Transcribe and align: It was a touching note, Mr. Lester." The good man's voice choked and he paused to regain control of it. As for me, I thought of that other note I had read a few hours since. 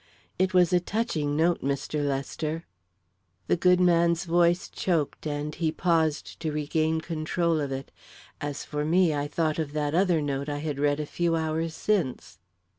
It 0.39 0.51
was 0.51 0.73
a 0.73 0.79
touching 0.79 1.35
note, 1.37 1.61
Mr. 1.61 2.03
Lester." 2.03 2.65
The 3.45 3.55
good 3.55 3.79
man's 3.79 4.25
voice 4.25 4.67
choked 4.67 5.27
and 5.27 5.53
he 5.53 5.71
paused 5.71 6.39
to 6.39 6.51
regain 6.51 7.01
control 7.01 7.61
of 7.61 7.71
it. 7.71 7.91
As 8.41 8.65
for 8.65 8.83
me, 8.83 9.13
I 9.13 9.27
thought 9.27 9.59
of 9.59 9.73
that 9.73 9.93
other 9.93 10.19
note 10.19 10.49
I 10.49 10.57
had 10.57 10.79
read 10.79 10.99
a 10.99 11.05
few 11.05 11.35
hours 11.35 11.75
since. 11.75 12.39